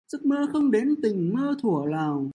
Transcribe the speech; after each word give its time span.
Giấc 0.07 0.25
mơ 0.25 0.47
không 0.51 0.71
đến 0.71 0.95
tình 1.03 1.33
mê 1.35 1.47
thuở 1.61 1.85
nào 1.91 2.29